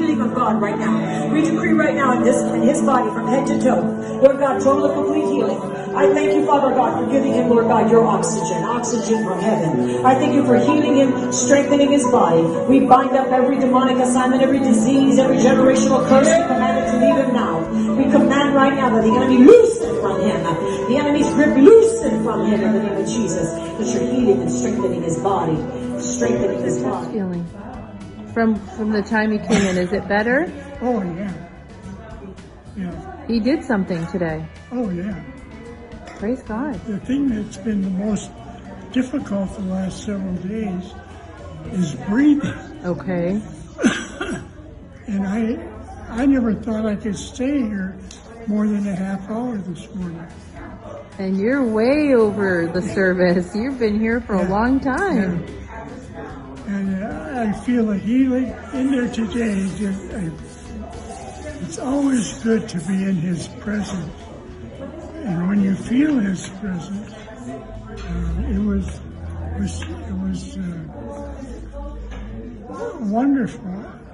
[0.00, 1.28] healing of God right now.
[1.32, 3.82] We decree right now in this in his body from head to toe.
[4.22, 5.60] Lord God, total and complete healing.
[5.94, 10.04] I thank you, Father God, for giving him, Lord God, your oxygen, oxygen from heaven.
[10.06, 12.42] I thank you for healing him, strengthening his body.
[12.68, 16.28] We bind up every demonic assignment, every disease, every generational curse.
[16.28, 17.58] We command it to leave him now.
[17.96, 20.42] We command right now that the enemy loosen from him.
[20.88, 23.50] The enemy's grip loosen from him in the name of Jesus.
[23.52, 25.56] That you're healing and strengthening his body.
[26.00, 27.12] Strengthening his body.
[27.12, 27.79] Feeling
[28.32, 30.52] from from the time he came in, is it better?
[30.80, 31.34] Oh, yeah.
[32.76, 33.26] Yeah.
[33.26, 34.46] He did something today.
[34.72, 35.22] Oh, yeah.
[36.18, 36.74] Praise God.
[36.86, 38.30] The thing that's been the most
[38.92, 40.92] difficult the last several days
[41.72, 42.80] is breathing.
[42.84, 43.40] Okay.
[45.06, 45.58] And I,
[46.08, 47.98] I never thought I could stay here
[48.46, 50.24] more than a half hour this morning.
[51.18, 53.52] And you're way over the service.
[53.52, 55.44] You've been here for a long time.
[56.70, 59.68] And I feel a healing in there today.
[61.62, 64.14] It's always good to be in His presence.
[65.24, 69.00] And when you feel His presence, uh, it was,
[69.58, 70.80] was it was uh,
[73.00, 74.09] wonderful.